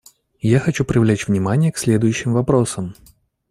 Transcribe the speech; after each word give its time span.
Я 0.55 0.59
хочу 0.59 0.83
привлечь 0.83 1.27
внимание 1.27 1.71
к 1.71 1.77
следующим 1.77 2.33
вопросам. 2.33 2.95